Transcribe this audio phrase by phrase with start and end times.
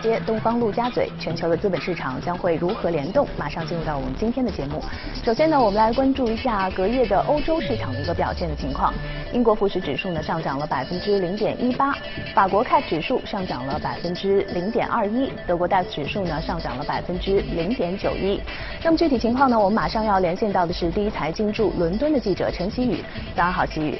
[0.00, 3.26] 接，东方陆家嘴，全球的资本市场将会如何联动？
[3.38, 4.82] 马上进入到我们今天的节目。
[5.24, 8.92] 首先呢，我们来关注一下隔夜的欧洲市场的一个表现的情况。
[9.32, 11.94] 英国富时指数呢上涨了百分之零点一八，
[12.34, 18.40] 法国 CAC 指数上涨了百分之零点二一，德国 DAX 指数呢上涨了百分之零点九一。
[18.82, 23.04] 那么具体情况呢，我们马上要连线到的是第一财经驻伦敦的记者陈希宇。
[23.36, 23.98] 早上好，希宇。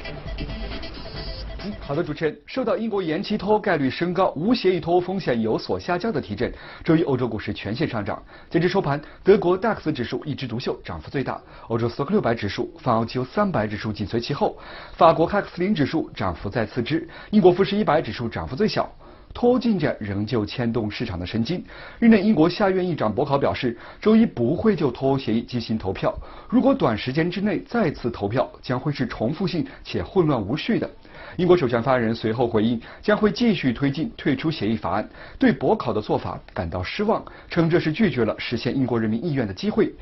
[1.79, 6.51] 好的，主持人，受到英国延期脱欧概率升高、无协议脱欧风险有所下降的提振，
[6.83, 8.21] 周一欧洲股市全线上涨。
[8.49, 14.57] 截至收盘，德国 DAX 指数一枝独秀，涨幅最大；欧洲 STOXX 六百指数、泛欧汽油三百指数紧随其后；
[14.93, 16.97] 法国 CAC 四零指数涨幅在次之；
[17.29, 18.91] 英国富时一百指数涨幅最小。
[19.33, 21.63] 脱欧进展仍旧牵动市场的神经。
[21.99, 26.13] 日内，英国下院议长博考表示，周一不会就脱欧协议进行投票。
[26.49, 30.89] 如果短时间之内再次投票，将会是重复性且混乱无序的。
[31.37, 39.93] 英国首相发言人随后回应，将会继续推进退出协议法案，对博考的做法感到失望，称这是拒绝了实现英国人民意愿的机会。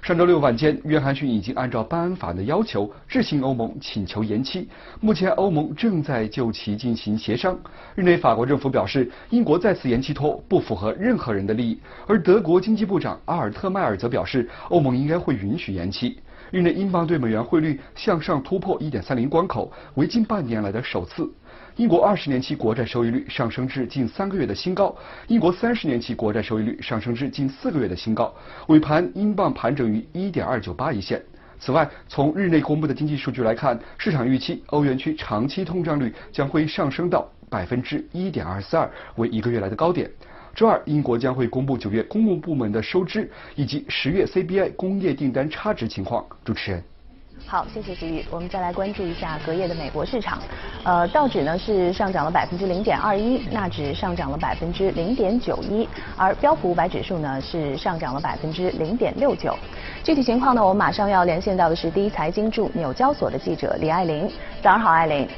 [0.00, 4.68] 上周六晚间，约翰逊已经按照班恩法案的要求致信欧盟，请求延期。
[5.00, 7.58] 目前，欧盟正在就其进行协商。
[7.96, 16.16] 日内，法国政府表示，英国再次延期脱不符合任何人的利益，而德国经济部长阿尔特迈尔则表示，欧盟应该会允许延期。
[16.50, 21.30] 日内，英镑对美元汇率向上突破1.30关口，为近半年来的首次。
[21.76, 28.34] 英国二十年期国债收益率上升至近三个月的新高，英国三十年期国债收益率上升至近四个月的新高。
[28.68, 31.22] 尾盘，英镑盘整于1.298一线。
[31.60, 40.10] 此外，从日内公布的经济数据来看，市场预期欧元区长期通胀率将会上升到百分之1.242，为一个月来的高点。
[40.58, 46.26] 周二，英国将会公布九月公共部门的收支以及十月 CBI 工业订单差值情况。
[46.44, 46.82] 主持人，
[47.46, 48.24] 好，谢谢徐宇。
[48.28, 50.42] 我们再来关注一下隔夜的美国市场。
[50.82, 59.56] 呃，道指呢是上涨了百分之零点二一，纳指上涨了百分之零点九一，而标普五百指数呢是上涨了百分之零点六九。
[60.02, 64.28] 具体情况呢，我们马上要连线到的是第一财经驻纽交所的记者李爱玲。
[64.60, 65.28] 早上好，爱玲。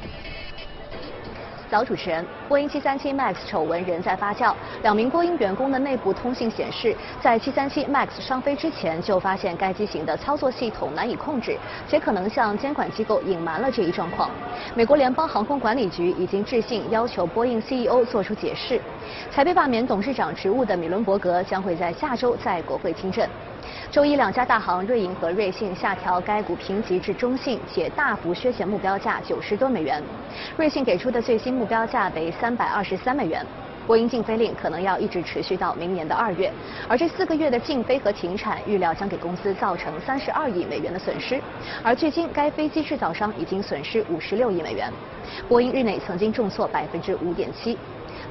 [1.70, 4.52] 早，主持人，波音737 MAX 丑闻仍在发酵。
[4.82, 11.56] 两名波音员工的内部通信显示，在737 MAX 上飞之前就发现该机型的操作系统难以控制，
[11.88, 14.28] 且可能向监管机构隐瞒了这一状况。
[14.74, 18.80] 美国联邦航空管理局已经致信要求波音 CEO 做出解释。
[19.30, 23.28] 才被罢免董事长职务的米伦伯格将会在下周在国会听证。
[23.90, 30.02] 周一，两家大行瑞银和瑞信下调该股评级至中性，且大幅削减目标价九十多美元。
[30.56, 33.44] 瑞信给出的最新目标价为三百二十三美元。
[33.86, 36.50] 波音禁飞令可能要一直持续到明年的二月，
[36.88, 41.40] 而这四个月的禁飞和停产预料将给公司造成三十二亿美元的损失。
[41.82, 44.92] 而距今，该飞机制造商已经损失五十六亿美元。
[45.48, 47.76] 波音日内曾经重挫百分之五点七。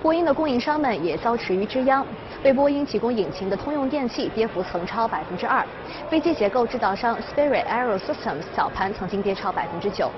[0.01, 2.05] 波音的供应商们也遭池鱼之殃，
[2.43, 5.61] 为波音提供引擎的通用电气跌幅曾超百分之二。
[6.09, 10.09] 飞机结构制造商 Spirit Aerosystems 早盘曾经跌超百分之九。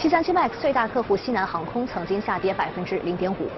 [0.00, 3.48] 737 MAX 最大客户西南航空曾经下跌百分之零点五。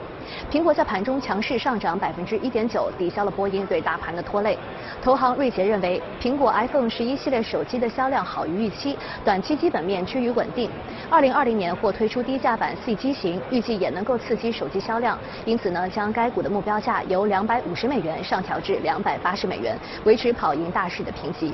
[0.50, 4.58] 苹果在盘中强势上涨百分之一点九，抵消了波音对大盘的拖累。
[5.02, 10.70] 投行瑞杰认为，苹果 iPhone 十一系列手机的销量好于预期，短期基本面趋于稳定。
[11.10, 15.18] 二零二零年或推出低价版 C 机型，预计也能够刺激手机销量。
[15.44, 21.52] 因此呢，将该股的目标价由两百五十美元上调至两百八十美元，维持跑赢大市的评级。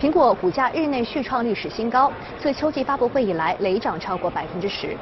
[0.00, 2.10] 苹果股价日内续创历史新高，
[2.40, 4.96] 自秋季发布会以来累涨超过百分之十。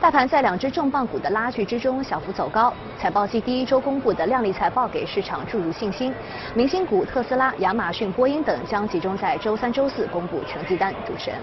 [0.00, 2.72] 大盘在两只重磅股的拉锯之中小幅走高。
[2.98, 6.12] 财报季第一周公布的靓丽财报给市场注入信心。
[6.54, 10.94] 明星股特斯拉、亚马逊、波音等将集中在周三、周四公布成绩单。
[11.06, 11.38] 主持人，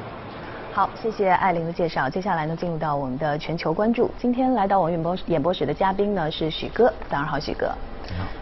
[0.74, 2.10] 好，谢谢艾琳的介绍。
[2.10, 4.10] 接下来呢，进入到我们的全球关注。
[4.18, 6.92] 今天来到我们演播演播室的嘉宾呢是许哥。
[7.10, 7.72] 早上好，许哥。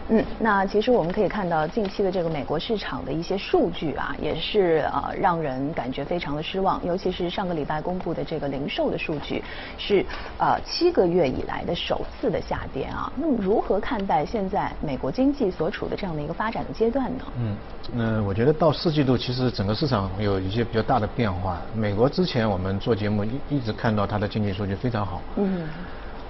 [0.08, 6.80] 嗯，那其实我们可以看到近期的这个美国市场的一些数据啊，也是呃让人感觉非常的失望。
[6.84, 9.42] 尤其是上个礼拜公布的这个零售的数据，
[9.78, 10.04] 是
[10.38, 13.12] 呃七个月以来的首次的下跌啊。
[13.16, 17.24] 那么如何看待现在美国经济所处的这样的一个发展的阶段呢？
[17.38, 17.56] 嗯，
[17.92, 21.60] 那我觉得到四季度其实整个市场有一些比较大的变化。
[21.74, 25.22] 美国之前我们做节目一一直看到它的经济数据非常好。
[25.36, 25.68] 嗯。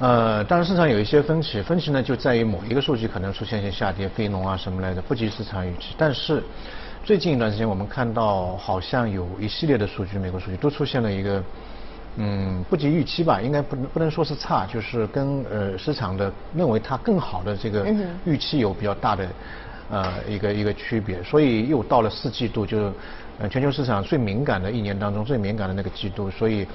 [0.00, 5.94] 呃，当然市场有一些分歧，分歧呢就在于某一个数据可能出现一些下跌，非农啊什么来的不及市场预期。
[5.98, 6.42] 但是
[7.04, 11.44] 最近一段时间我们看到好像有一系列的数据，美国数据都出现了一个
[12.16, 17.86] 嗯不及预期吧，应该不能不能说是差，就是跟呃市场的认为它更好的这个
[18.24, 19.28] 预期有比较大的
[19.90, 21.22] 呃一个一个区别。
[21.22, 22.92] 所以又到了四季度，就是
[23.38, 26.66] 呃全球市场最敏感的一年当中最敏感的那个季度，所以。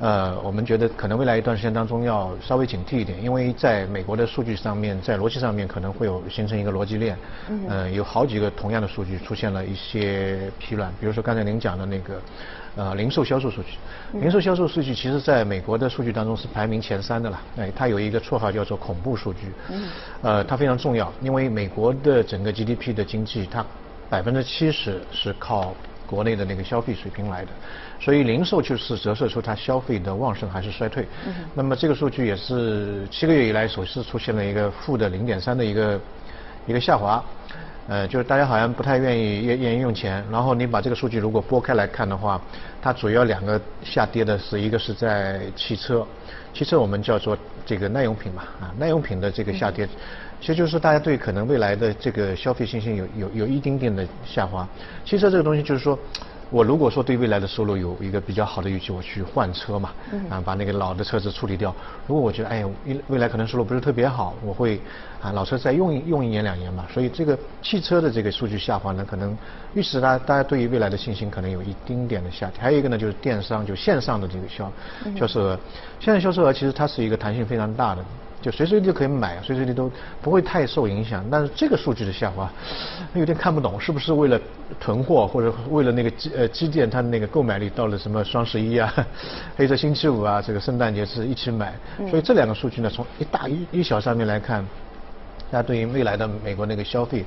[0.00, 7.16] 呃，我们觉得可能未来一段时间当中要稍微警惕一点，因为在美国的数据上面，在逻辑上面可能会有形成一个逻辑链，
[7.48, 12.20] 嗯，有好几个同样的数据出现了一些疲软，比如说刚才您讲的那个，
[12.74, 13.78] 呃，零售销售数据，
[14.18, 19.88] 零售销售数据其实在美国的数据当中是排名前三的了，哎，它有一个绰号叫做恐怖数据，嗯，
[20.22, 23.64] 呃，它非常重要，因为美国的整个 GDP 的经济，它
[24.10, 25.72] 百分之七十是靠。
[26.12, 27.50] 国内的那个消费水平来的，
[27.98, 31.08] 所以零售就是折射出它消费的旺盛还是衰退。
[31.54, 35.98] 那么这个数据也是七个月以来首次出现了一个负的零点三的一个
[36.66, 37.24] 一个下滑。
[37.88, 40.24] 呃，就是大家好像不太愿意愿愿意用钱。
[40.30, 42.40] 然后你把这个数据如果拨开来看的话，
[42.80, 46.06] 它主要两个下跌的是一个是在汽车，
[46.54, 47.36] 汽车我们叫做
[47.66, 49.88] 这个耐用品嘛啊，耐用品的这个下跌。
[50.42, 54.68] 其实就是大家对可能未来的这个消费信心有有有一丁点的下滑。
[55.04, 55.96] 汽车这个东西就是说，
[56.50, 59.92] 我如果说对未来的收入有一个比较好的预期，我去换车嘛，
[60.28, 61.72] 啊，把那个老的车子处理掉。
[62.08, 64.80] 如果我觉得哎，未未来可能收入不是特别好，我会
[65.20, 66.84] 啊老车再用一用一年两年嘛。
[66.92, 69.38] 所以这个汽车的这个数据下滑呢，可能
[69.74, 72.60] 预示大大家对于未来的信心可能有一丁点的下跌。
[72.60, 74.72] 还有一个呢，就是电商就线上的这个销
[75.16, 75.58] 销售额，
[76.00, 78.04] 现在销售额其实它是一个弹性非常大的。
[78.42, 79.90] 就随时随地可以买，随时随地都
[80.20, 81.24] 不会太受影响。
[81.30, 82.50] 但是这个数据的下滑，
[83.14, 84.38] 有点看不懂，是不是为了
[84.80, 87.70] 囤货，或者为了那个基呃积电它的那个购买力？
[87.70, 88.92] 到了什么双十一啊、
[89.56, 91.72] 黑色星期五啊，这个圣诞节是一起买。
[92.10, 94.66] 所以这两个数据呢，从一大一一小上面来看，
[95.50, 97.24] 那对于未来的美国那个消费，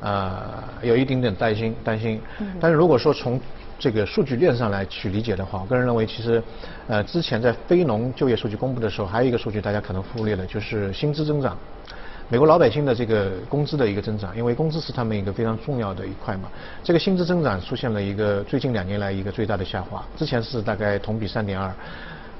[0.00, 2.20] 呃，有一点点担心担心。
[2.60, 3.40] 但是如果说从
[3.78, 6.42] 这个数据链上来去理解的话，我个人认为，其实，
[6.88, 11.56] 呃，之前在非农就业数据公布的时候，还有一个数据大家可能忽略了，就是薪资增长。
[12.28, 16.48] 美国老百姓的这个工资的一个增长，因为工资是他们一个非常重要的一块嘛。
[16.82, 21.72] 这个薪资增长出现了一个最近两年来一个最大的下滑，之前是大概同比三点二。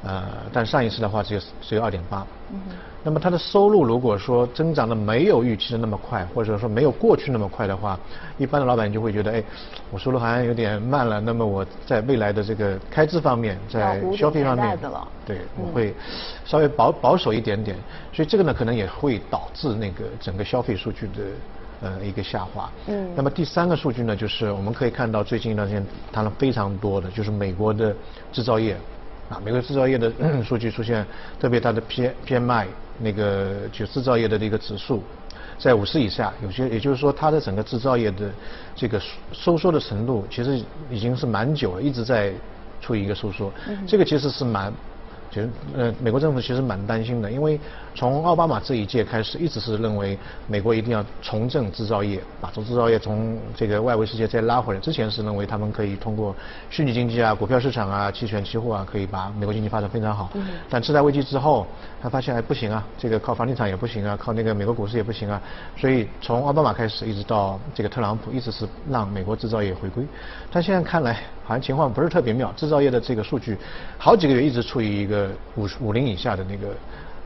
[0.06, 2.24] 呃，但上一次的话只有只有二点八。
[2.50, 2.60] 嗯。
[3.02, 7.96] 那么它的收入如果说增长的没有预期的那么快，或者说没有过去那么快的话，
[8.36, 9.44] 一般的老板就会觉得，哎，
[9.92, 11.20] 我收入好像有点慢了。
[11.20, 14.76] 那么我在未来的这个开支方面，在消费方面，
[15.24, 15.94] 对，我会
[16.44, 17.76] 稍微保保守一点点。
[18.12, 21.22] 所以这个呢，可能也会导致那个整个消费数据的
[21.82, 22.68] 呃一个下滑。
[22.88, 23.08] 嗯。
[23.14, 27.94] 那么第三个数据呢，就是我们可以看到最近一段时间谈了非常多的，就是美国的
[28.32, 28.76] 制造业。
[29.28, 30.10] 啊，美国制造业的
[30.44, 31.04] 数据出现
[31.40, 32.66] 特别大的 P PMI
[33.00, 35.02] 那个就制造业的这个指数
[35.58, 38.30] 在五十以下，有些也就是说它的整个制造业的
[38.74, 39.00] 这个
[39.32, 42.32] 收缩的程度其实已经是蛮久了，一直在
[42.80, 43.52] 处于一个收缩，
[43.86, 44.72] 这个其实是蛮。
[45.30, 47.58] 其实，呃，美国政府其实蛮担心的，因为
[47.94, 54.80] 从奥巴马这一届开始，一直是认为美国一定要重振制造业，把从制造业从这个外围世界再拉回来。
[54.80, 56.34] 之前是认为他们可以通过
[56.70, 60.30] 虚拟经济啊、股票市场啊、期权、期货啊，可以把美国经济发展非常好。
[60.70, 61.66] 但次贷危机之后，
[62.02, 65.40] 他发现哎不行啊，这个靠房地产也不行啊，靠那个美国股市也不行啊。
[65.76, 70.04] 所以从奥巴马开始，一直到这个特朗普，一直是让美国制造业回归。
[70.50, 71.14] 但现在看来，
[71.44, 73.56] 好像情况不是特别妙，制造业的这个数据，
[73.96, 75.15] 好几个月一直处于一个
[75.56, 76.68] 五十五零以下的那个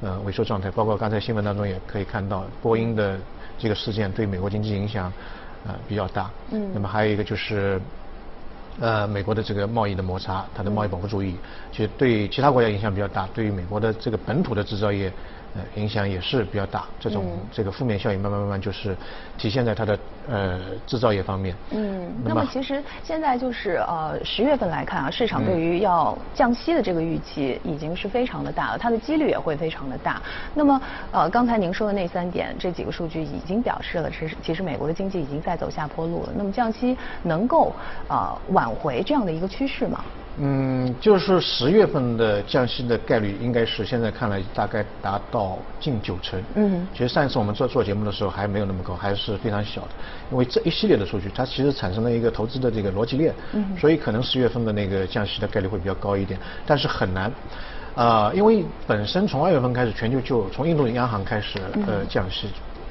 [0.03, 0.71] 呃萎缩状态。
[0.71, 3.19] 包括刚才新闻当中也可以看到，波音的
[3.59, 5.13] 这个事件对美国经济影响
[5.67, 6.31] 呃比较大。
[6.53, 6.71] 嗯。
[6.75, 7.81] 那么还有一个就是
[8.81, 11.35] 呃美国的这个贸易的摩擦，它的贸易保护主义，
[11.73, 15.13] 其实对其他国家影响比较大，对于美国的这个本土的制造业。
[15.55, 18.97] 呃，影响也是比较大，这种这个负面效应慢慢慢慢就是
[19.37, 21.57] 体现在它的呃制造业方面。
[21.73, 30.23] 嗯，那么其实现在就是呃十月份来看啊，市场对于要降息的这个预期已经是非常的大了，它的几率也会非常的大。
[30.55, 30.81] 那么
[31.11, 36.33] 呃刚才您说的那三点，这几个数据已经表示了，其实其实美国的经济已经在走下坡路了。
[36.37, 37.75] 那么降息能够
[38.09, 40.05] 呃挽回这样的一个趋势吗？
[40.39, 46.43] 嗯，就是十月份的降息的概率，应该是现在看来大概达到近九成。
[46.55, 49.89] 嗯，其实上一次我们做做节目的时候还没有那么高，还是非常小的。
[50.31, 53.35] 因为这一系列的数据，它其实产生了一个投资的这个逻辑链。
[53.53, 57.31] 嗯，所以可能十月份的那个降息的概率会比较高一点，但是很难。
[57.95, 62.49] 啊，因为本身从二月份开始，全球就从印度央行开始呃降息，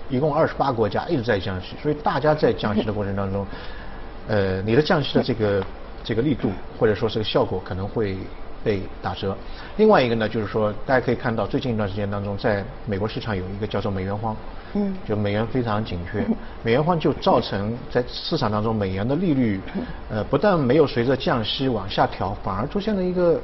[0.10, 3.48] 一共二十八国家一直在降息，所以大家在降息的过程当中，
[4.28, 5.64] 呃，你的降息的这个。
[6.04, 8.16] 这个力度或者说这个效果可能会
[8.64, 9.36] 被打折。
[9.78, 14.36] 另外一个呢，就是说大家可以看到，最近一段时间当中，在美国市场有一个叫做美元荒，
[14.74, 16.26] 嗯，就美元非常紧缺，
[16.64, 19.62] 美元荒就造成在市场当中美元的利率，
[20.10, 23.40] 呃，不但没有随着降息往下调，反而出现了一个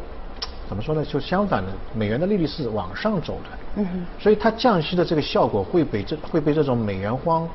[0.67, 1.05] 怎么说呢？
[1.05, 3.57] 就相反的，美元的利率是往上走的。
[3.77, 7.47] 嗯所以它降息的这个效果会被这会被这种美元荒。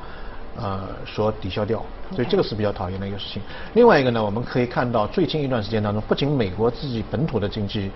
[0.59, 3.41] 呃所抵消掉，所以这个是比较讨厌的一个事情。
[3.73, 7.89] 另外一个呢，我们可以看到最近一段时间当中，不仅美国自己本土的经济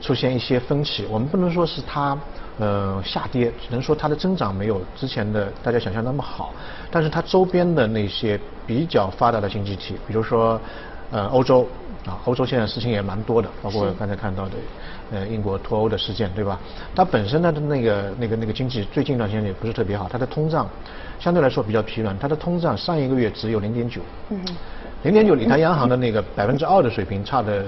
[0.00, 2.18] 出现一些分歧，我们不能说是它
[2.58, 6.52] 呃下跌，只能说它的增长没有之前的大家想象那么好，
[6.90, 10.60] 但是它周边的那些比较发达的经济体，比如说
[11.12, 11.68] 呃欧洲。
[12.04, 14.56] 啊，欧洲现在事情也蛮多的，包括刚才看到的，
[15.12, 16.58] 呃，英国脱欧的事件，对吧？
[16.96, 20.68] 它本身它的那个那个那个经济最近一段时间也不是特别好，它的通胀
[21.20, 24.00] 相对来说比较疲软，它的通胀上一个月只有零点九，
[24.30, 24.44] 嗯，
[25.04, 27.66] 零点九离它央行的那个百分之二的水平差的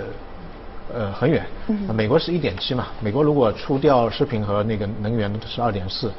[0.92, 6.12] 呃很远，嗯，美国是一点七嘛，美国如果除掉食品和那个能源是二点四。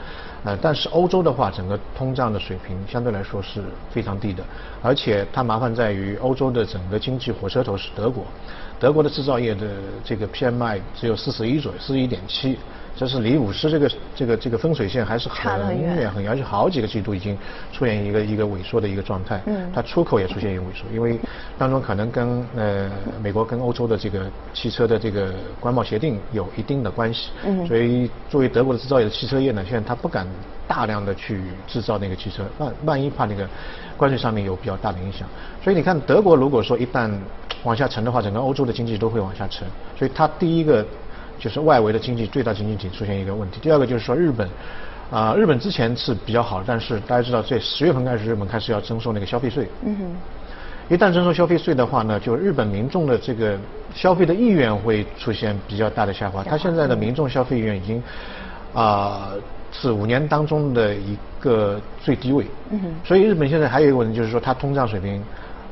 [0.43, 4.43] 呃，但是欧洲的话，整个通胀的水平相对来说是非常低的，
[4.79, 8.23] 而且它麻烦在于欧洲的整个经济火车头是德国，
[8.79, 9.67] 德国的制造业的
[10.03, 12.59] 这个 PMI 只有四十一左右，四十一点七。
[12.97, 17.37] 这是离五十这个这个这个分水线还是很远很远，而且好几个季度已经
[17.73, 19.41] 出现一个一个萎缩的一个状态。
[19.47, 21.19] 嗯，它出口也出现一个萎缩，因为
[21.57, 22.89] 当中可能跟呃
[23.21, 27.31] 美国跟欧洲的这个汽车的这个关贸协定有一定的关系。
[27.43, 30.25] 嗯，所以作为德国的制造业的汽车业呢，现在它不敢
[30.65, 33.45] 大量的去制造那个汽车，万万一怕那个
[33.97, 35.27] 关税上面有比较大的影响。
[35.61, 37.11] 所以你看德国如果说一旦
[37.63, 39.67] 往下沉的话，整个欧洲的经济都会往下沉。
[39.99, 40.85] 所以它第一个。
[41.39, 43.59] 就是外围的经济最大经济体出现一个问题。
[43.61, 44.49] 第二个就是说日本，
[45.11, 49.67] 啊，日本之前是比较好，但是大家知道，在十月份开始，日本开始要征收那个消费税。
[49.83, 50.15] 嗯哼。
[50.87, 53.57] 一旦征收消费税的话呢，就日本民众的这个
[53.95, 56.43] 消费的意愿会出现比较大的下滑。
[56.43, 58.03] 他现在的民众消费意愿已经，
[58.71, 59.31] 啊，
[59.71, 62.45] 是五年当中的一个最低位。
[62.69, 62.95] 嗯哼。
[63.03, 65.23] 所以日本现在还有一个问题，就是说它通胀水平，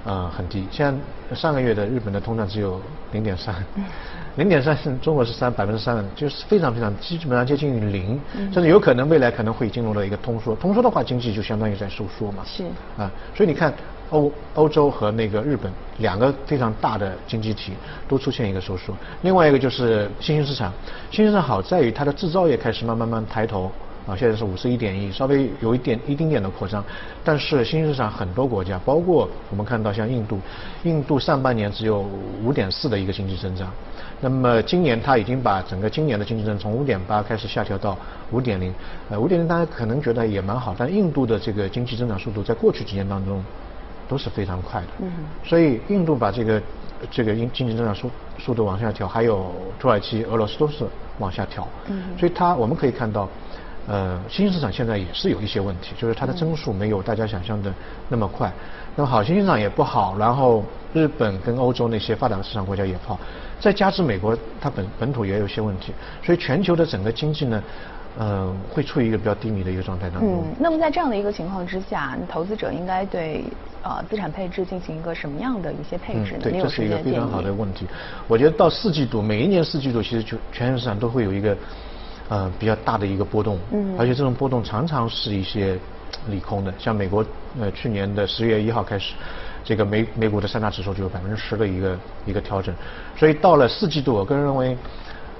[0.03, 0.67] 啊，很低。
[0.71, 0.91] 现
[1.29, 3.53] 在上个月的日本的通胀只有零点三。
[4.35, 8.19] 零点三是中国是三百分之三，就是非常非常基本上接近于零，
[8.51, 10.55] 甚至有可能未来可能会进入了一个通缩。
[10.55, 12.43] 通缩的话，经济就相当于在收缩嘛。
[12.43, 12.63] 是。
[12.97, 13.71] 啊，所以你看
[14.09, 17.73] 欧欧洲和那个日本两个非常大的经济体
[18.07, 18.95] 都出现一个收缩。
[19.21, 20.73] 另外一个就是新兴市场，
[21.11, 23.71] 新兴市场好在于它的制造业开始慢慢慢抬头。
[24.05, 26.83] 啊，现在是五十一点一，稍微有一点一丁点的扩张，
[27.23, 30.39] 但是新兴市场很多国家，包括我们看到像印度，
[30.83, 32.05] 印度上半年只有
[32.43, 33.71] 五点四的一个经济增长，
[34.19, 37.97] 那么今年它已经把整个今年的经济增长从五点八开始下调到
[38.31, 38.73] 五点零，
[39.09, 43.41] 呃，五点零大家可能觉得也蛮好，但印度的这个经济增长速度在过去几年当中
[44.09, 45.11] 都是非常快的，嗯，
[45.45, 46.61] 所以印度把这个
[47.09, 50.83] 这个经经济增长速速度往下调，还有土耳其、俄罗斯都是
[51.19, 53.29] 往下调，嗯，所以它我们可以看到。
[53.85, 57.73] 呃，新兴市场现在也是有一些问题，就是它的增速没有大家想象的
[58.07, 58.51] 那么快。
[58.95, 60.63] 那么好，新兴市场也不好，然后
[60.93, 63.19] 日本跟欧洲那些发达的市场国家也不好，
[63.59, 65.91] 再加之美国它本本土也有些问题，
[66.23, 67.63] 所以全球的整个经济呢，
[68.17, 70.29] 呃，会处于一个比较低迷的一个状态当中。
[70.31, 73.43] 嗯，那么在这样的一个情况之下，投资者应该对
[73.81, 76.39] 呃资产配置进行一个什么样的一些配置呢？
[76.43, 77.85] 对，这是一个非常好的问题。
[78.29, 81.57] 我觉得到四季度，每一年四季度其实就全球市场都会有一个。
[82.29, 85.77] 呃，比较大的一个波动，嗯，而且这种波动常常是一些
[86.29, 87.23] 利空的，像美国，
[87.59, 89.13] 呃，去年的十月一号开始，
[89.63, 92.73] 这个美美股的三大指数就有百分之十的一个一个调整，
[93.15, 94.77] 所以到了四季度，我个人认为，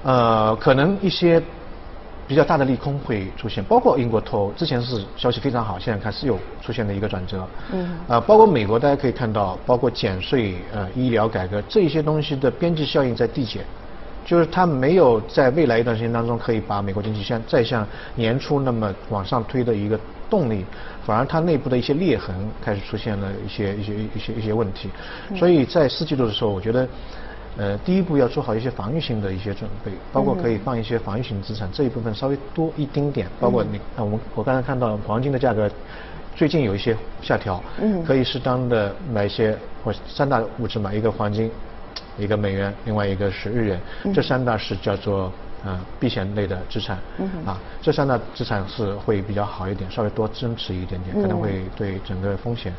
[0.02, 1.42] 呃，可能一些
[2.28, 13.64] 比较大的利空会出现，包括英国脱欧，之前是消息非常好，现在看是有出现的一个转折，嗯，啊，包括美国，大家可以看到，包括减税、呃，医疗改革这些东西的边际效应在递减。
[14.24, 19.98] 就是它没有在未来一段时间当中可以把美国经济像再像年初那么往上推的一个
[20.30, 20.64] 动力，
[21.04, 24.88] 反而它内部的一些裂痕开始出现了一些一些一些一些问题，
[25.36, 26.88] 所以在四季度的时候，我觉得，
[27.58, 35.70] 呃，第一步要做好一些防御性的一些准备，包括可以放一些防御性资产，这一部分稍微多一丁点，包括你，我们我刚才看到黄金的价格
[36.34, 38.02] 最近有一些下调，嗯。
[38.02, 41.50] 可以适当的买一些或三大物质买一个黄金。
[42.18, 43.80] 一个美元，另外一个是日元，
[44.14, 45.32] 这三大是叫做
[45.64, 46.98] 呃避险类的资产，
[47.46, 52.72] 啊，这三大资产是会比较好一点，稍微多增持一点点，可能会对整个风险。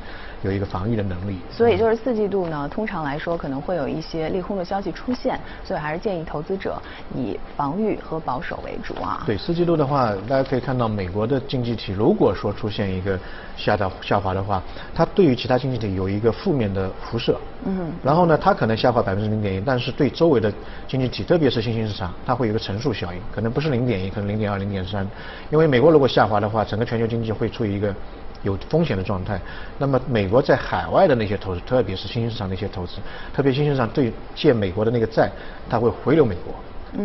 [0.44, 6.80] 有一个防御的能力，所以就是四季度呢，通常来说可能会有一些利空的消息出现，所以还是建议投资者
[7.16, 9.24] 以防御和保守为主啊。
[9.26, 13.20] 对，四季度的话，大家可以看到美国的经济体如果说出现一个
[13.58, 14.62] 下的下滑的话，
[14.94, 17.40] 它对于其他经济体有一个负面的辐射。
[17.66, 17.92] 嗯。
[18.04, 20.54] 然后呢，它可能下滑百分之零点一，但是对周围的
[20.88, 25.08] 经济体，特别是新兴市场，它会有一个乘数效应，可能不是零点一，可能零点二、零点三，
[25.50, 27.94] 因为美国如果下滑的话，整个全球经济会处于一个。
[28.44, 29.42] 有风险的状态，
[29.80, 32.98] 那么美国在海外的那些投资，特别是新兴市场的一些投资，
[33.34, 35.32] 特别新兴市场对借美国的那个债，
[35.68, 36.54] 它会回流美国，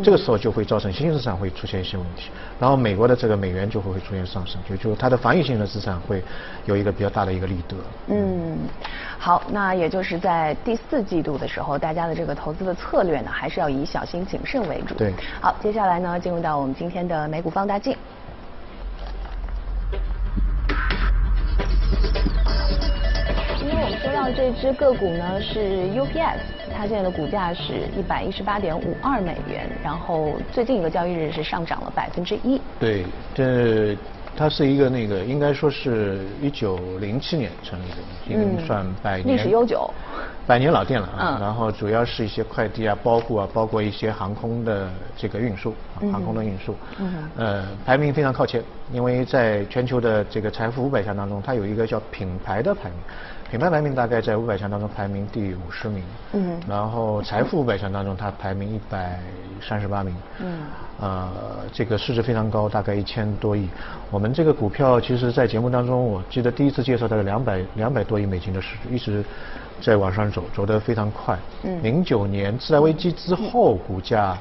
[0.02, 6.22] 这个时候就会造成新兴市场会出现一些问题，然后美国的这个美元就会会出现上升，就就它的防御性的资产会
[6.64, 7.76] 有一个比较大的一个利得。
[8.06, 8.58] 嗯，
[9.18, 14.94] 好，那也就是在第四季度的时候，大家的这个投资的策略呢，还是要以小心谨慎为主。
[14.94, 15.12] 对。
[15.40, 17.96] 好，接下来呢，进入到我们今天的美股放大镜。
[23.58, 26.38] 今天我们说到这只个股呢是 UPS，
[26.80, 32.58] 它现在的股价是一百一十八点五二美元，然后最近一个交易日是上涨了百分之一。
[32.78, 33.94] 对，这
[34.34, 37.96] 它是一个那个应该说是一九零七年成立的，
[38.26, 39.90] 已经算百年历史悠久，
[40.46, 41.36] 百年老店了啊。
[41.38, 45.74] 然后主要是一些快递啊、包裹啊，包括一些航空的这个运输，
[46.10, 46.74] 航空的运输。
[46.98, 47.30] 嗯。
[47.36, 52.98] 呃，排名非常靠前，因为在全球的这个财富五百强当中，它有一个叫品牌的排名。
[53.50, 56.04] 品牌排名大概在五百强当中排名第五十名，
[56.34, 59.18] 嗯，然后财富五百强当中它排名一百
[59.60, 60.60] 三十八名，嗯，
[61.00, 61.30] 呃，
[61.72, 63.68] 这个市值非常高，大概一千多亿。
[64.08, 69.24] 我们这个股票其实，在节目当中，我记得第一次介绍大概两百两百多亿美金的市值，一直
[69.80, 71.36] 在往上走，走得非常快。
[71.64, 74.38] 嗯，零九年次贷危机之后，股价。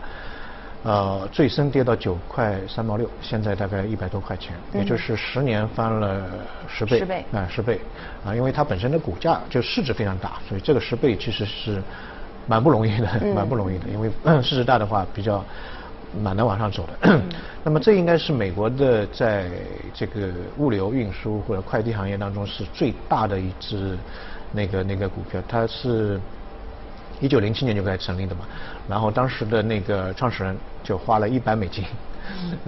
[0.82, 6.26] 呃，最深跌到九块三毛六，现在大概一百多块钱，也就是十年翻了
[6.70, 7.82] 十倍，十倍啊，十倍
[8.26, 11.84] 啊，因为它本身的股价就市值非常大，所以这个十倍其实是
[12.48, 14.10] 蛮不容易的， 蛮不容易的，因为
[14.42, 15.44] 市值大的话比较
[16.18, 17.22] 蛮难往上走的。
[17.62, 19.50] 那么这应该是美国的在
[19.94, 23.98] 这个物流运输或者快递行业当中是最大的一只
[24.54, 26.18] 那个那个股票，它是。
[27.20, 28.46] 一九零七年就开始成立的嘛，
[28.88, 31.84] 然后当时的那个创始人就花了一百美金，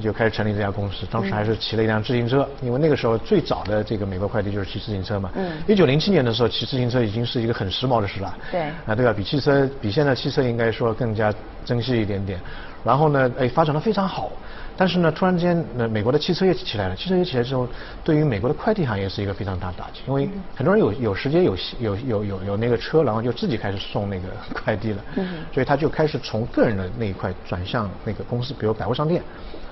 [0.01, 1.05] 就开始成立这家公司。
[1.09, 5.31] 当时还是骑了一辆自行车，因为那个时候最早的这个美国快递就是骑自行车嘛。
[5.67, 8.37] 一九零七年的时候，骑自行车已经是一个很时髦的事了。
[8.51, 8.61] 对。
[8.85, 9.13] 啊，对吧？
[9.13, 12.39] 比汽车，比现在汽车应该说更加珍惜一点点。
[12.83, 14.31] 然后呢，哎，发展的非常好。
[14.77, 16.95] 但是呢，突然间，那美国的汽车业起来了。
[16.95, 17.67] 汽车业起来之后，
[18.03, 25.03] 对于美国的快递行业是一个非常大的打击，因为很多人有有时间、有有有有有那个车，然后就自己开始送那个快递了。
[25.17, 25.45] 嗯。
[25.53, 29.21] 所以他就开始从个人的那一块转向那个公司，比如百货商店，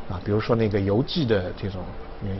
[0.10, 1.82] 啊，比如说那个邮寄的这种，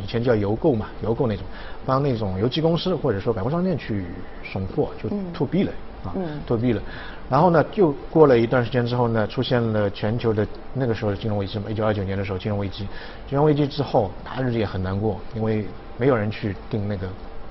[0.03, 1.45] 以前叫邮购嘛，邮购那种，
[1.86, 4.05] 帮那种邮寄公司或者说百货商店去
[4.43, 5.71] 送货，就 to B 了。
[6.03, 6.81] 啊，脱币了，
[7.29, 12.88] 然后呢，就过了一段时间之后呢，出现了全球的那个时候的金融危机嘛，一九二九年的时候金融危机，
[13.27, 15.65] 金融危机之后，他日子也很难过，因为
[15.97, 17.09] 没有人去订那个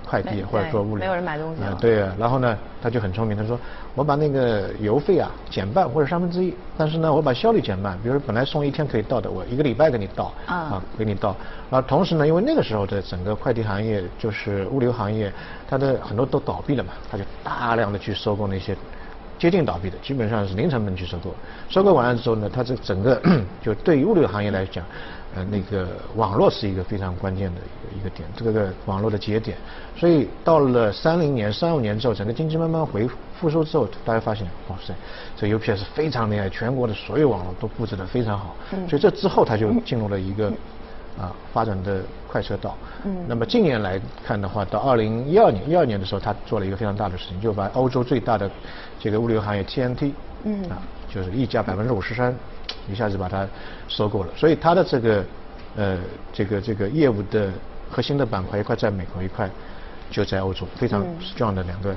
[0.08, 3.58] 快递或者做物流，没有人买东西啊，对啊，然后呢，他就很聪明，他说
[3.94, 11.36] 我把那个邮费啊减半或者三分之一，但是呢，我把效率减半，比如本来送一天可以到的，我一个礼拜给你到啊，给你到，
[11.68, 15.30] 然后同时呢，因为那个时候的整个快递行业就是物流行业。
[15.70, 18.74] 它的很多都倒闭了嘛，他就大量的去收购那些
[19.38, 21.32] 接近倒闭的，基本上是零成本去收购。
[21.68, 23.20] 收购完了之后呢，它这整个
[23.62, 24.84] 就对于物流行业来讲，
[25.34, 29.56] 呃，那个网络是一个非常关键的一个一个点，这个网络的节点。
[29.96, 34.92] 所以到了三零年、三五年之后，整个经济慢慢回复苏之后，大家发现，哇塞，
[35.36, 38.56] 这 UPS 非常厉害，全国的所有网络都布置的非常好。
[38.88, 40.52] 所以这之后，它就进入了一个。
[41.18, 42.76] 啊，发展的快车道。
[43.04, 43.24] 嗯。
[43.26, 48.50] 那么近年来看的话，到二零一二年，一二年的时候，他做了一个非常大的事情，就把欧洲最大的
[49.00, 50.12] 这个物流行业 TNT，
[50.44, 50.78] 嗯，啊，
[51.12, 52.34] 就是溢价百分之五十三，
[52.88, 53.46] 一下子把它
[53.88, 54.28] 收购了。
[54.36, 55.24] 所以它的这个
[55.76, 55.98] 呃
[56.32, 57.50] 这个这个业务的
[57.90, 59.50] 核心的板块一块在美国，一块
[60.10, 61.94] 就在欧洲，非常 strong 的两个。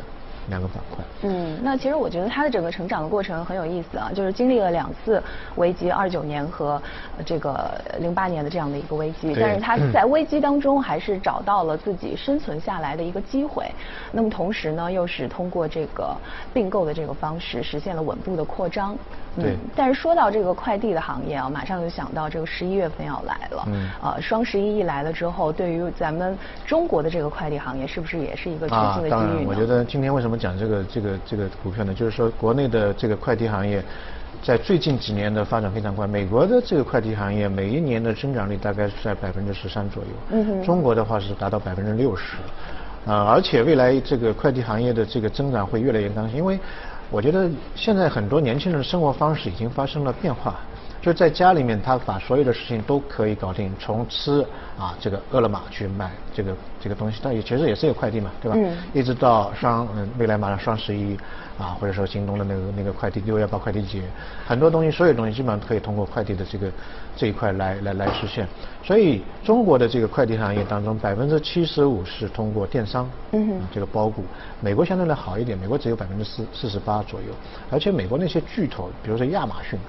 [0.50, 1.04] 两个板块。
[1.24, 5.22] 嗯，那其实我觉得它的整个成长的过程很有意思啊，就是经历了两次
[5.56, 6.82] 危机，二九年和
[7.26, 13.66] 这个零八年的这样的一个危机，但是它在危机当中还是找到了自己生存下来的一个机会。
[14.12, 16.16] 那么同时呢，又是通过这个
[16.54, 18.98] 并购的这个方式实现了稳步的扩张。
[19.40, 19.56] 对。
[19.76, 23.64] 但是说到这个快递的行业啊，马上就想到这个十一月份要来了。
[23.68, 23.90] 嗯。
[24.02, 29.12] 呃，双十一一来了之后，对于咱们中国的这个快递行业，是不是也是一个全新的机遇呢？
[29.12, 31.94] 当然，我觉得今天为什么讲这个这个这个股票呢？
[31.94, 33.84] 就是说，国内的这个快递行业
[34.44, 36.06] 在最近几年的发展非常快。
[36.06, 40.10] 美国的这个快递行业每一年的增长率大概是在百分之十三左右。
[40.32, 40.64] 嗯哼。
[40.64, 42.38] 中国的话是达到百分之六十，
[43.06, 46.60] 啊，而且未来这个快递行业的这个增长会越来越刚性，因为。
[47.12, 50.56] 我觉得现在很多年轻人的生活方式已经发生了变化，
[51.02, 54.46] 就在家里面，他把所有的事情都可以搞定，从吃
[54.78, 58.56] 啊这个饿了么去买这个这个东西，但也其实也是有快递嘛，对吧？
[58.58, 58.78] 嗯。
[58.94, 61.18] 一直到双嗯未来马上双十一
[61.58, 64.04] 啊，或者说京东的那个那个快递六幺八快递节，
[64.46, 66.72] 很多东西所有东西基本上可以通过快递的这个
[67.16, 68.48] 这一块来来来实现。
[68.84, 74.24] 所以中国的这个快递行业当中，百分之七十五是通过电商，嗯哼，这个包裹。
[74.60, 77.28] 美国相对来好一点，美国只有百分之四四十八左右。
[77.72, 79.80] 而且美国那些巨头，比如说亚马逊，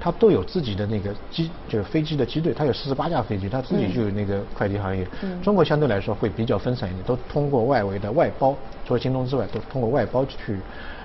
[0.00, 5.06] 它都有自己的那个机，就是飞机的机队，它有四十八架飞机，它自己就有那个快递行业。
[5.22, 8.54] 嗯中国相对来说会比较分散一点，都通过外围的外包，
[8.86, 10.58] 除了京东之外，都通过外包去。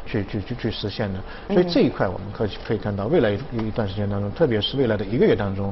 [0.03, 1.19] 去去去去实现的，
[1.53, 5.71] 所以这一块我们可以可以看到，未来一一段时间当中，特别是未来的一个月当中，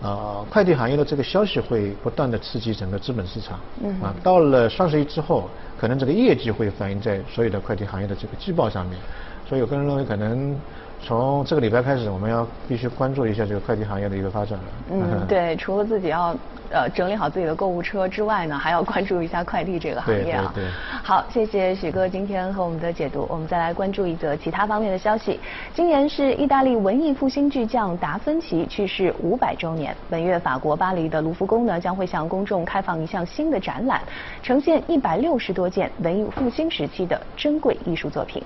[0.00, 3.60] 呃，快递行业的这个消息会不断的刺激整个资本市场。
[3.84, 3.94] 嗯。
[4.00, 5.48] 啊，到了双十一之后，
[5.78, 8.98] 可能这个业绩会反映在所有的快递行业的这个季报上面，
[9.46, 10.56] 所以我个人认为可能。
[11.02, 14.64] 从这个礼拜开始，我们要必须关注一下这个快递行业的一个发展了。
[14.90, 16.34] 嗯， 对，除了自己要
[16.70, 20.50] 呃整理好自己的购物车之外呢，还要关注一下快递这个行业啊。
[20.52, 20.72] 对对对。
[21.04, 23.24] 好，谢谢许哥今天和我们的解读。
[23.30, 25.38] 我们再来关注一则其他方面的消息。
[25.72, 29.96] 今年是意大利文艺复兴巨匠达芬奇去世五百周年。
[30.10, 34.00] 本月法国巴黎的卢浮宫呢将会向公众开放一项新的展览，
[34.42, 38.42] 呈现一百六十多件文艺复兴时期的珍贵艺术作品。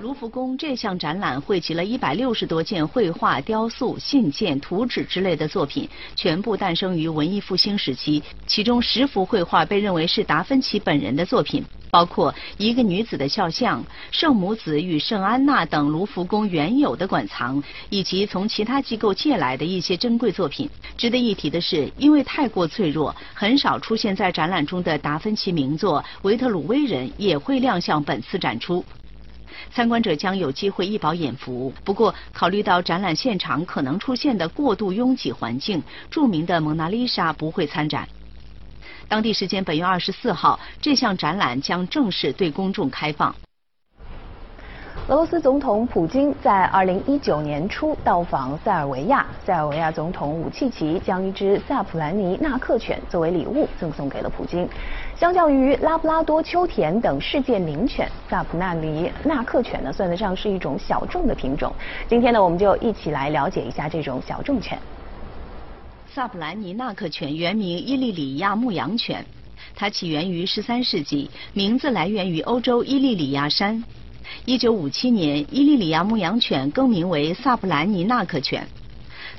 [0.00, 8.22] 卢浮宫这项展览汇集了一百六十多件绘画、雕塑、信件、图纸之类的作品，全部诞生于文艺复兴时期。
[8.46, 20.70] 其中十幅绘画被认为是达芬奇本人的作品，包括一个女子的肖像、圣母子与圣安娜等卢浮宫原有的馆藏，以及从其他机构借来的一些珍贵作品。
[20.96, 28.84] 值得一提的是，因为太过脆弱，很少出现在展览中的达芬奇名作《维特鲁威人》也会亮相本次展出。
[29.72, 31.72] 参观者将有机会一饱眼福。
[31.84, 38.08] 不过，考虑到展览现场可能出现的过度拥挤环境，著名的蒙娜丽莎不会参展。
[39.08, 43.34] 当地时间本月二十四号，这项展览将正式对公众开放。
[45.06, 54.68] 俄罗斯总统普京在二零一九年初到访塞尔维亚，塞尔维亚总统武契奇将一只萨普兰尼纳克犬作为礼物赠送给了普京。
[55.18, 61.74] 相较于拉布拉多、秋田等世界名犬，萨普纳尼纳克犬呢算得上是一种小众的品种。
[62.08, 64.78] 今天呢，我们就一起来了解一下这种小众犬。
[66.06, 69.26] 萨普兰尼纳克犬原名伊利里亚牧羊犬，
[69.74, 73.82] 它起源于十三世纪，名字来源于欧洲伊利里亚山。
[74.44, 78.64] 一九五七年，伊利里亚牧羊犬更名为萨普兰尼纳克犬。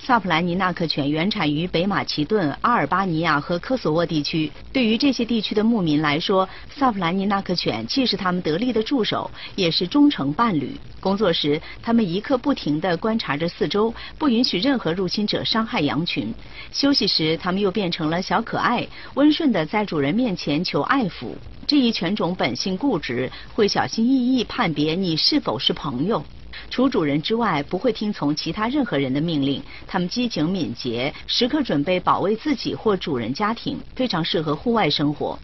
[0.09, 4.51] 萨普兰尼纳克犬原产于北马其顿、阿尔巴尼亚和科索沃地区。
[4.73, 10.75] 对于这些地区的牧民来说，萨普兰尼纳克犬既是他们得力的助手，也是忠诚伴侣。
[10.99, 16.33] 工作时，他们一刻不停地观察着四周，不允许任何入侵者伤害羊群。
[16.71, 21.35] 休息时，他们又变成了小可爱，温顺地在主人面前求爱抚。
[21.67, 26.25] 这一犬种本性固执，会小心翼翼判别你是否是朋友。
[26.69, 29.61] 除主人之外，不会听从其他任何人的命令。
[29.87, 35.37] 它们机警敏捷，时刻准备保卫自己或主人家庭，非常适合户外生活。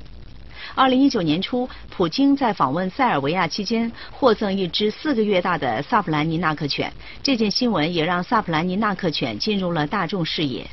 [0.74, 6.92] 二零一九年初，普京在访问塞尔维亚期间，获赠一只四个月大的萨普兰尼纳克犬。
[7.24, 10.68] 这件新闻也让萨普兰尼纳克犬进入了大众视野。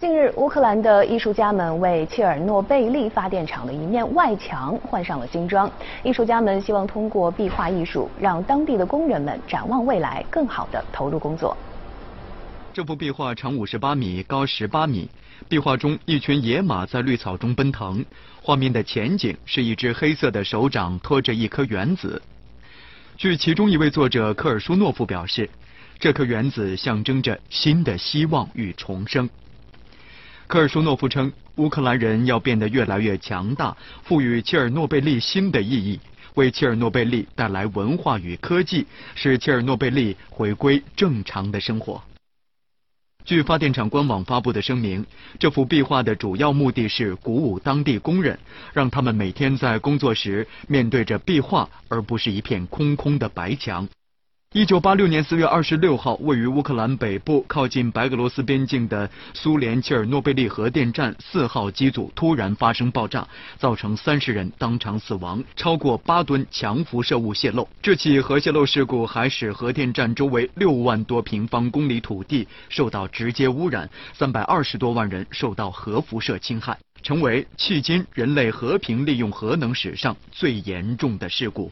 [0.00, 5.68] 近日，乌克兰的艺术家们为切尔诺贝利发电厂的一面外墙换上了新装。
[6.04, 11.56] 艺术家们希望通过壁画艺术，让当地的工人们展望未来，更好地投入工作。
[12.72, 15.10] 这幅壁画长五十八米，高十八米。
[15.48, 18.04] 壁画中，一群野马在绿草中奔腾。
[18.40, 22.22] 画面的前景是一只黑色的手掌托着一颗原子。
[23.16, 25.50] 据其中一位作者科尔舒诺夫表示，
[25.98, 29.28] 这颗原子象征着新的希望与重生。
[30.48, 36.00] 科尔舒诺夫称，乌克兰人要变得越来越强大，赋予切尔诺贝利新的意义，
[36.36, 42.02] 为切尔诺贝利带来文化与科技，使切尔诺贝利回归正常的生活。
[43.26, 45.04] 据发电厂官网发布的声明，
[45.38, 48.38] 这幅壁画的主要目的是鼓舞当地工人，
[48.72, 53.86] 让他们每天在工作时面对着壁画，而不是一片空空的白墙。
[54.54, 67.68] 一九八六年四月二十六号，位于乌克兰北部、靠近白俄罗斯边境的苏联切尔诺贝利核电站四号机组突然发生爆炸，造成三十人当场死亡，超过八吨强辐射物泄漏。
[67.82, 81.70] 这起核泄漏事故还使核电站周围六万多平方公里土地受到直接污染，三百二十多万人受到核辐射侵害，成为迄今人类和平利用核能史上最严重的事故。